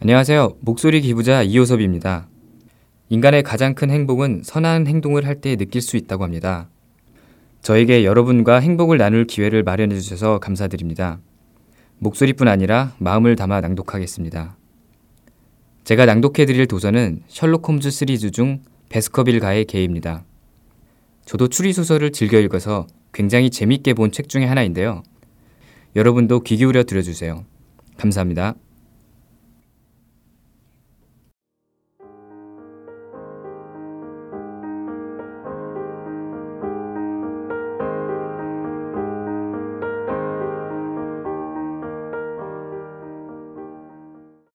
안녕하세요. 0.00 0.58
목소리 0.60 1.00
기부자 1.00 1.42
이호섭입니다. 1.42 2.28
인간의 3.08 3.42
가장 3.42 3.74
큰 3.74 3.90
행복은 3.90 4.42
선한 4.44 4.86
행동을 4.86 5.26
할 5.26 5.40
때 5.40 5.56
느낄 5.56 5.82
수 5.82 5.96
있다고 5.96 6.22
합니다. 6.22 6.68
저에게 7.62 8.04
여러분과 8.04 8.60
행복을 8.60 8.98
나눌 8.98 9.26
기회를 9.26 9.64
마련해 9.64 9.96
주셔서 9.98 10.38
감사드립니다. 10.38 11.18
목소리뿐 11.98 12.46
아니라 12.46 12.94
마음을 12.98 13.34
담아 13.34 13.60
낭독하겠습니다. 13.60 14.56
제가 15.82 16.06
낭독해 16.06 16.46
드릴 16.46 16.66
도서는 16.66 17.22
셜록 17.26 17.68
홈즈 17.68 17.90
시리즈 17.90 18.30
중 18.30 18.62
베스커빌가의 18.90 19.64
개입니다. 19.64 20.24
저도 21.24 21.48
추리 21.48 21.72
소설을 21.72 22.12
즐겨 22.12 22.38
읽어서 22.38 22.86
굉장히 23.12 23.50
재밌게 23.50 23.94
본 23.94 24.12
책 24.12 24.28
중에 24.28 24.44
하나인데요. 24.44 25.02
여러분도 25.96 26.40
귀 26.40 26.56
기울여 26.56 26.84
들어주세요. 26.84 27.44
감사합니다. 27.96 28.54